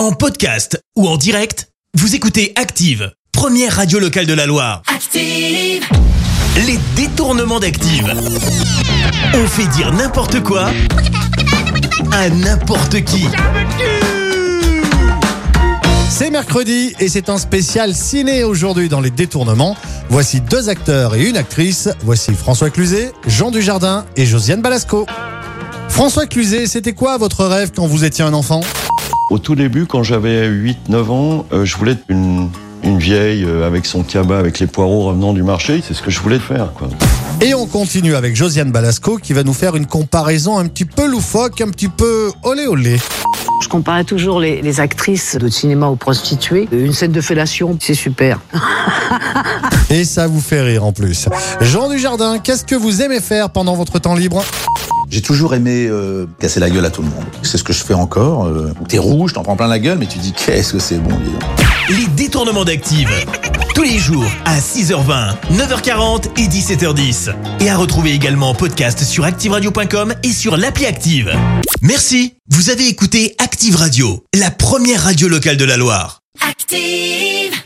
En 0.00 0.12
podcast 0.12 0.82
ou 0.96 1.06
en 1.06 1.18
direct, 1.18 1.68
vous 1.92 2.14
écoutez 2.14 2.54
Active, 2.56 3.12
première 3.32 3.76
radio 3.76 3.98
locale 3.98 4.24
de 4.24 4.32
la 4.32 4.46
Loire. 4.46 4.80
Active, 4.86 5.84
Les 6.56 6.78
détournements 6.96 7.60
d'Active. 7.60 8.10
On 9.34 9.46
fait 9.46 9.66
dire 9.66 9.92
n'importe 9.92 10.42
quoi 10.42 10.70
à 12.12 12.30
n'importe 12.30 13.04
qui. 13.04 13.26
C'est 16.08 16.30
mercredi 16.30 16.94
et 16.98 17.10
c'est 17.10 17.28
un 17.28 17.36
spécial 17.36 17.94
ciné 17.94 18.42
aujourd'hui 18.42 18.88
dans 18.88 19.02
les 19.02 19.10
détournements. 19.10 19.76
Voici 20.08 20.40
deux 20.40 20.70
acteurs 20.70 21.14
et 21.14 21.28
une 21.28 21.36
actrice. 21.36 21.90
Voici 22.04 22.32
François 22.32 22.70
Cluzet, 22.70 23.12
Jean 23.26 23.50
Dujardin 23.50 24.06
et 24.16 24.24
Josiane 24.24 24.62
Balasco. 24.62 25.04
François 25.90 26.24
Cluzet, 26.24 26.66
c'était 26.66 26.94
quoi 26.94 27.18
votre 27.18 27.44
rêve 27.44 27.72
quand 27.76 27.86
vous 27.86 28.06
étiez 28.06 28.24
un 28.24 28.32
enfant? 28.32 28.62
Au 29.30 29.38
tout 29.38 29.54
début, 29.54 29.86
quand 29.86 30.02
j'avais 30.02 30.48
8-9 30.48 31.10
ans, 31.10 31.46
euh, 31.52 31.64
je 31.64 31.76
voulais 31.76 31.92
être 31.92 32.02
une, 32.08 32.48
une 32.82 32.98
vieille 32.98 33.44
euh, 33.44 33.64
avec 33.64 33.86
son 33.86 34.02
cabas, 34.02 34.38
avec 34.38 34.58
les 34.58 34.66
poireaux 34.66 35.02
revenant 35.02 35.32
du 35.32 35.44
marché. 35.44 35.82
C'est 35.86 35.94
ce 35.94 36.02
que 36.02 36.10
je 36.10 36.18
voulais 36.18 36.40
faire. 36.40 36.72
Quoi. 36.74 36.88
Et 37.40 37.54
on 37.54 37.66
continue 37.66 38.16
avec 38.16 38.34
Josiane 38.34 38.72
Balasco 38.72 39.18
qui 39.18 39.32
va 39.32 39.44
nous 39.44 39.52
faire 39.52 39.76
une 39.76 39.86
comparaison 39.86 40.58
un 40.58 40.66
petit 40.66 40.84
peu 40.84 41.06
loufoque, 41.08 41.60
un 41.60 41.68
petit 41.68 41.88
peu 41.88 42.32
olé 42.42 42.66
olé. 42.66 42.98
Je 43.62 43.68
comparais 43.68 44.02
toujours 44.02 44.40
les, 44.40 44.62
les 44.62 44.80
actrices 44.80 45.36
de 45.36 45.48
cinéma 45.48 45.86
aux 45.86 45.96
prostituées. 45.96 46.68
Une 46.72 46.92
scène 46.92 47.12
de 47.12 47.20
fellation, 47.20 47.78
c'est 47.80 47.94
super. 47.94 48.40
Et 49.90 50.04
ça 50.04 50.26
vous 50.26 50.40
fait 50.40 50.60
rire 50.60 50.84
en 50.84 50.92
plus. 50.92 51.28
Jean 51.60 51.88
Dujardin, 51.88 52.40
qu'est-ce 52.40 52.64
que 52.64 52.74
vous 52.74 53.00
aimez 53.00 53.20
faire 53.20 53.50
pendant 53.50 53.74
votre 53.76 54.00
temps 54.00 54.14
libre? 54.14 54.44
J'ai 55.10 55.22
toujours 55.22 55.54
aimé 55.54 55.86
euh, 55.90 56.26
casser 56.38 56.60
la 56.60 56.70
gueule 56.70 56.84
à 56.84 56.90
tout 56.90 57.02
le 57.02 57.08
monde. 57.08 57.24
C'est 57.42 57.58
ce 57.58 57.64
que 57.64 57.72
je 57.72 57.82
fais 57.82 57.94
encore. 57.94 58.46
Euh, 58.46 58.72
T'es 58.88 58.98
rouge, 58.98 59.32
t'en 59.32 59.42
prends 59.42 59.56
plein 59.56 59.66
la 59.66 59.80
gueule, 59.80 59.98
mais 59.98 60.06
tu 60.06 60.18
dis 60.18 60.32
qu'est-ce 60.32 60.72
que 60.72 60.78
c'est 60.78 60.98
bon, 60.98 61.10
dis 61.18 61.32
donc. 61.32 61.42
Les 61.88 62.06
détournements 62.14 62.64
d'Active. 62.64 63.08
Tous 63.74 63.82
les 63.82 63.98
jours 63.98 64.24
à 64.44 64.58
6h20, 64.60 65.34
9h40 65.54 66.26
et 66.38 66.46
17h10. 66.46 67.34
Et 67.60 67.68
à 67.70 67.76
retrouver 67.76 68.12
également 68.12 68.50
en 68.50 68.54
podcast 68.54 69.02
sur 69.02 69.24
ActiveRadio.com 69.24 70.14
et 70.22 70.32
sur 70.32 70.56
l'appli 70.56 70.86
Active. 70.86 71.32
Merci. 71.82 72.34
Vous 72.48 72.70
avez 72.70 72.86
écouté 72.86 73.34
Active 73.38 73.74
Radio, 73.76 74.24
la 74.38 74.50
première 74.52 75.02
radio 75.02 75.26
locale 75.28 75.56
de 75.56 75.64
la 75.64 75.76
Loire. 75.76 76.20
active. 76.48 77.60